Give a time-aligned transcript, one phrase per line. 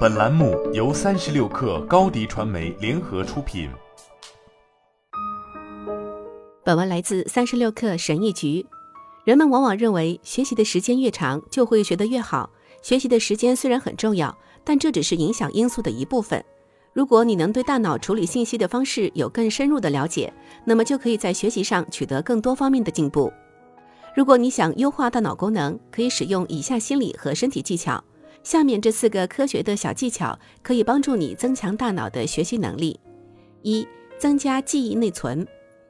[0.00, 3.70] 本栏目由三十六氪高低传媒联合出品。
[6.62, 8.66] 本文来自三十六氪神译局。
[9.24, 12.50] 人们往往认为，学习的时间越长，就会学得越好。
[12.82, 16.44] 学习的时间虽然很重要，但这只是影响因素的一部分。
[16.92, 20.32] 如果你能对大脑处理信息的方式有更深入的了解，
[20.64, 23.32] 那么就可以在学习上取得更多方面的进步。
[24.14, 28.02] 如果你想优化大脑功能，可以使用以下心理和身体技巧。
[28.42, 32.98] 下面这四个科学的小技巧可以帮助你增强大脑的学习能力。
[33.62, 33.86] 一、
[34.18, 35.46] 增加记忆内存。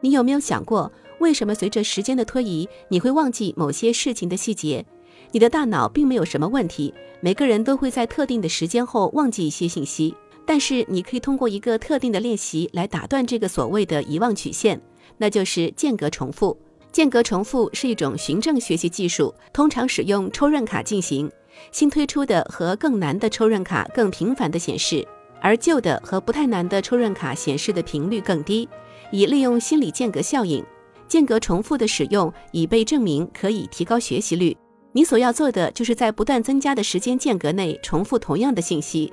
[0.00, 4.84] 你有没有想过，为什么随着时间的推移，你会忘记某些事情的细节？
[5.30, 10.14] 你的大脑并没有什么问题，每个人都会在特定的时间后忘记一些信息。
[10.44, 14.80] 但是你可以通过一个特定的练习来打断这个所谓的遗忘曲线，
[15.16, 16.58] 那就是间隔重复。
[16.92, 21.30] 间隔重复是一种循证学习技术，通常使用抽认卡进行。
[21.70, 25.06] 新推出的和更难的抽认卡更频繁地显示，
[25.40, 28.68] 而旧的和不太难的抽认卡显示的频率更低，
[29.10, 30.64] 以利用心理间隔效应。
[31.08, 34.56] 间隔重复的使用已被证明可以提高学习率。
[34.92, 39.10] 你所要做的就是在不断增加的时间间隔内重复同样的信息。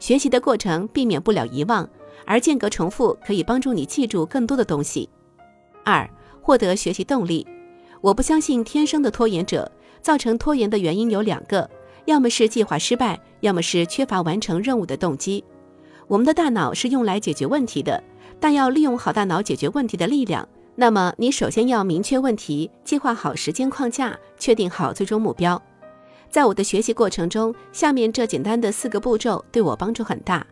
[0.00, 1.88] 学习的过程避免不了遗忘，
[2.26, 5.08] 而间隔重复可以帮助你记住更多的东西。
[5.84, 6.08] 二、
[6.42, 7.46] 获得学习动力。
[8.02, 9.70] 我不相信天生的拖延者。
[10.02, 11.70] 造成拖延的原因有两个，
[12.06, 15.44] 要么是计划失败，要么是缺乏完成任务的动机。
[16.08, 18.02] 我们的大脑是用来解决问题的，
[18.40, 25.62] 但要利用好大脑解决问题的力量，那么你首先要明确问题，计划好时间框架，确定好最终目标。
[26.28, 30.44] 在我的学习过程中，下面这简单的四个步骤对我帮助很大：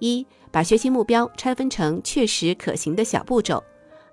[0.00, 3.62] 一、把学习目标拆分成确实可行的小步骤；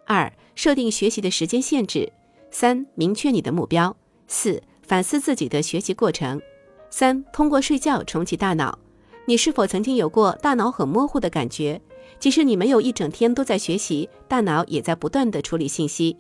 [0.06, 2.12] 二、设定学习的时间限制；
[2.50, 3.96] 三、明确你的目标；
[4.28, 4.62] 四。
[4.82, 6.42] 反思自己的学习过程。
[6.90, 8.80] 三、通过睡觉重启大脑。
[9.26, 11.80] 你是否曾经有过大脑很模糊的感觉？
[12.20, 16.18] 即使你没有一整天都在学习，大脑也在不断的处理信息。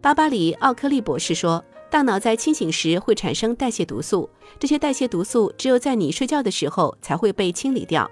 [0.00, 8.08] 巴巴里·奥克利博士说，大脑在清醒时会产生代谢毒素，这些代谢毒素只有在你睡觉的时候才会被清理掉。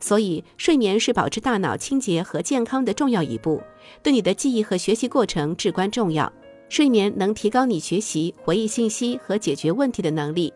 [0.00, 3.62] 所以，睡眠是保持大脑清洁和健康的重要一步，
[4.02, 6.32] 对你的记忆和学习过程至关重要。
[6.68, 10.52] 睡眠能提高你学习、回忆信息和解决问题的能力。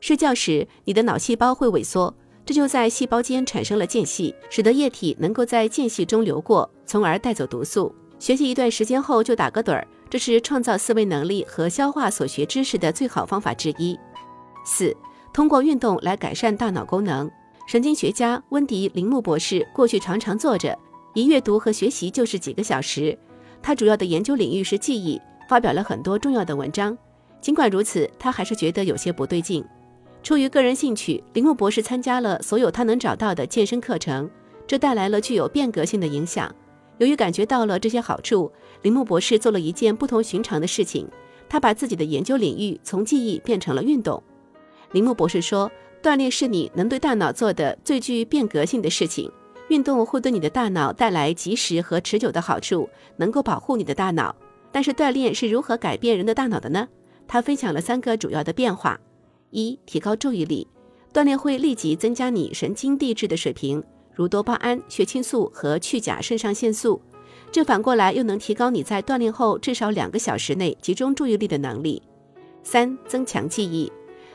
[0.00, 2.12] 睡觉时，你的脑细胞会萎缩，
[2.44, 7.94] 这就在细胞间产生了间隙，使得液体能够在间隙中流过，从而带走毒素。
[8.18, 13.98] 学习一段时间后就打个盹儿，这是创造思维能力和消化所学知识的最好方法之一。
[14.66, 14.94] 四、
[15.32, 17.30] 通过运动来改善大脑功能。
[17.66, 20.78] 神经学家温迪·林木博士过去常常坐着，
[21.14, 23.18] 一阅读和学习就是几个小时。
[23.62, 25.20] 他主要的研究领域是记忆。
[25.46, 26.96] 发表了很多重要的文章，
[27.38, 29.62] 尽管如此，他还是觉得有些不对劲。
[30.22, 34.28] 出于个人兴趣，铃木博士参加了所有他能找到的健身课程，
[34.66, 36.50] 这带来了具有变革性的影响。
[36.96, 41.06] 由于感觉到了这些好处，铃木博士做了一件不同寻常的事情，
[41.46, 44.22] 他把自己的研究领域从记忆变成了运动。
[44.92, 45.70] 铃木博士说
[46.04, 49.32] ：“锻炼是你能对大脑做的最具变革性的事情。
[49.68, 54.36] 运动会对你的大脑带来及时和持久的好处，能够保护你的大脑。”
[54.70, 56.86] 但是锻炼是如何改变人的大脑的呢？
[57.26, 59.00] 他分享了三个主要的变化：
[59.48, 60.68] 一、提高注意力，
[61.10, 63.82] 锻炼会立即增加你神经递质的水平，
[64.12, 67.00] 如多巴胺、血清素和去甲肾上腺素，
[67.50, 72.02] 这反过来又能提高你在锻炼后至少两个小时内集中注意力的能力。
[72.62, 73.90] 三、增强记忆，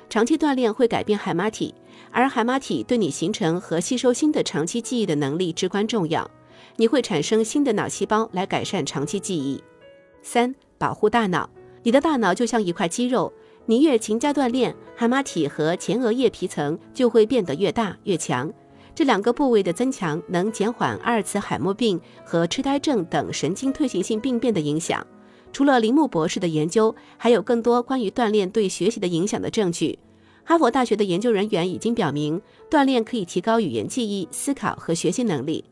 [0.09, 1.73] 长期锻炼会改变海马体，
[2.11, 6.29] 而海马体对你形成和吸收新的长期记忆的能力至关重要，
[6.77, 9.63] 你会产生新的脑细胞来改善长期记忆。
[10.23, 11.49] 三、保护大脑。
[11.83, 13.31] 你的大脑就像一块肌肉，
[13.65, 18.51] 你越勤加锻炼，海马体和前额叶皮层就会变得越大越强。
[18.93, 25.05] 这两个部位的增强能减缓阿尔茨海默病和痴呆症等神经退行性病变的影响。
[25.51, 29.99] 除了铃木博士的研究，还有更多关于锻炼对学习的影响的证据。
[30.43, 35.63] 哈佛大学的研究人员已经表明，锻炼可以提高语言记忆、思考和学习能力。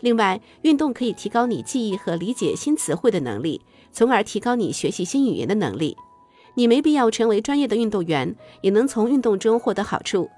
[0.00, 3.60] 另外，运动可以提高你记忆和理解新词汇的能力。
[3.92, 5.96] 从而提高你学习新语言的能力。
[6.54, 10.28] 你没必要成为专业的运动员，也能从运动中获得好处。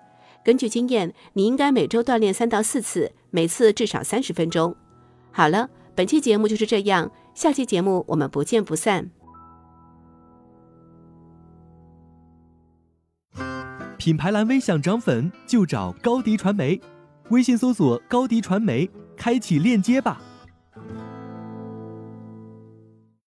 [0.45, 4.77] 根据经验，你应该每周锻炼三到四次，每次至少三十分钟。
[5.33, 9.11] 好了，本期节目就是这样，下期节目我们不见不散。
[13.97, 16.79] 品牌蓝 V 想涨粉就找高迪传媒，
[17.31, 20.21] 微信搜索高迪传媒，开启链接吧。